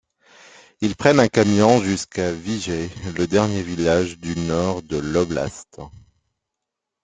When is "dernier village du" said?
3.27-4.35